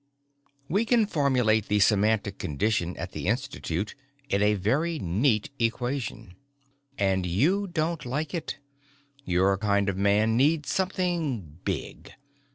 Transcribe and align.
We 0.67 0.83
can 0.83 1.05
formulate 1.05 1.67
the 1.67 1.79
semantic 1.79 2.39
condition 2.39 2.97
at 2.97 3.11
the 3.11 3.27
Institute 3.27 3.93
in 4.29 4.41
a 4.41 4.55
very 4.55 4.97
neat 4.97 5.51
equation. 5.59 6.33
"And 6.97 7.23
you 7.27 7.67
don't 7.67 8.03
like 8.03 8.33
it. 8.33 8.57
Your 9.25 9.59
kind 9.59 9.89
of 9.89 9.97
man 9.97 10.35
needs 10.35 10.71
something 10.71 11.59
big. 11.65 12.13